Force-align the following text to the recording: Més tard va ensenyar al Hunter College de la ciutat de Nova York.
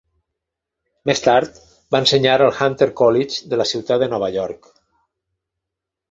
Més 1.09 1.19
tard 1.25 1.59
va 1.95 1.99
ensenyar 2.03 2.37
al 2.45 2.49
Hunter 2.59 2.87
College 3.01 3.51
de 3.51 3.59
la 3.61 3.67
ciutat 3.73 4.01
de 4.05 4.09
Nova 4.15 4.31
York. 4.37 4.71